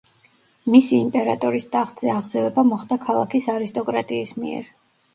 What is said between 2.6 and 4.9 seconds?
მოხდა ქალაქის არისტოკრატიის მიერ.